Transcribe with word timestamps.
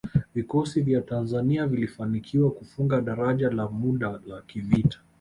Vikosi 0.35 0.81
vya 0.81 1.01
Tanzania 1.01 1.67
vilifanikiwa 1.67 2.51
kufunga 2.51 3.01
daraja 3.01 3.49
la 3.49 3.69
muda 3.69 4.19
la 4.27 4.41
kivita 4.41 4.99